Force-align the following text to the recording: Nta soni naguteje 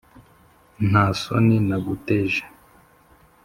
Nta 0.89 1.05
soni 1.21 1.57
naguteje 1.67 2.43